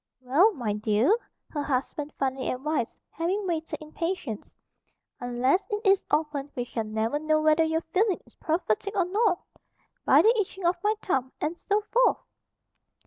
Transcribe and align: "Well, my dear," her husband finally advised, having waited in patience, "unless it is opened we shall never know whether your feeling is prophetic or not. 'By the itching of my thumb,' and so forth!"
"Well, 0.19 0.51
my 0.55 0.73
dear," 0.73 1.15
her 1.49 1.61
husband 1.61 2.11
finally 2.17 2.49
advised, 2.49 2.97
having 3.11 3.45
waited 3.45 3.77
in 3.79 3.91
patience, 3.91 4.57
"unless 5.19 5.67
it 5.69 5.85
is 5.85 6.03
opened 6.09 6.49
we 6.55 6.63
shall 6.63 6.85
never 6.85 7.19
know 7.19 7.39
whether 7.39 7.61
your 7.63 7.81
feeling 7.93 8.19
is 8.25 8.33
prophetic 8.33 8.95
or 8.95 9.05
not. 9.05 9.43
'By 10.03 10.23
the 10.23 10.35
itching 10.41 10.65
of 10.65 10.81
my 10.83 10.95
thumb,' 11.03 11.33
and 11.39 11.55
so 11.59 11.81
forth!" 11.81 12.17